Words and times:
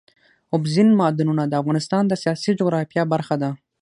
اوبزین 0.53 0.89
معدنونه 0.99 1.43
د 1.47 1.53
افغانستان 1.61 2.03
د 2.07 2.13
سیاسي 2.23 2.51
جغرافیه 2.59 3.03
برخه 3.13 3.35
ده. 3.41 3.49